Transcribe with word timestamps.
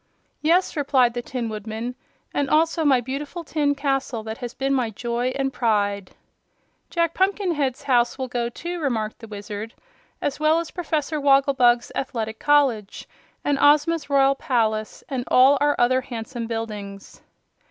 "Yes," 0.41 0.75
replied 0.75 1.13
the 1.13 1.21
Tin 1.21 1.47
Woodman, 1.47 1.93
"and 2.33 2.49
also 2.49 2.83
my 2.83 3.01
beautiful 3.01 3.43
tin 3.43 3.75
castle, 3.75 4.23
that 4.23 4.39
has 4.39 4.55
been 4.55 4.73
my 4.73 4.89
joy 4.89 5.27
and 5.35 5.53
pride." 5.53 6.13
"Jack 6.89 7.13
Pumpkinhead's 7.13 7.83
house 7.83 8.17
will 8.17 8.27
go 8.27 8.49
too," 8.49 8.79
remarked 8.79 9.19
the 9.19 9.27
Wizard, 9.27 9.75
"as 10.19 10.39
well 10.39 10.57
as 10.57 10.71
Professor 10.71 11.21
Wogglebug's 11.21 11.91
Athletic 11.93 12.39
College, 12.39 13.07
and 13.45 13.59
Ozma's 13.61 14.09
royal 14.09 14.33
palace, 14.33 15.03
and 15.07 15.23
all 15.27 15.55
our 15.61 15.75
other 15.77 16.01
handsome 16.01 16.47
buildings." 16.47 17.21